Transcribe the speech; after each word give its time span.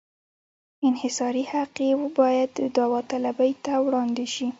انحصاري 0.87 1.43
حق 1.51 1.73
یې 1.87 1.93
باید 2.17 2.51
داوطلبۍ 2.75 3.51
ته 3.63 3.73
وړاندې 3.85 4.25
شي. 4.35 4.47